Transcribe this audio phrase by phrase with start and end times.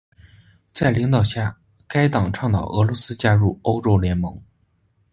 [0.73, 1.55] 在领导下，
[1.87, 4.35] 该党倡导俄罗斯加入欧洲联盟。